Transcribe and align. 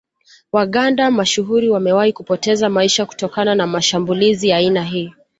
Waganda 0.51 1.11
mashuhuri 1.11 1.69
wamewahi 1.69 2.13
kupoteza 2.13 2.69
maisha 2.69 3.05
kutokana 3.05 3.55
na 3.55 3.67
mashmbulizi 3.67 4.49
ya 4.49 4.57
aina 4.57 4.83
hii 4.83 5.13